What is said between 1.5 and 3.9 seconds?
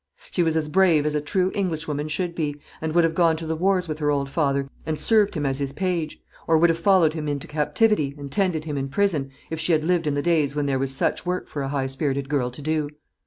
Englishwoman should be, and would have gone to the wars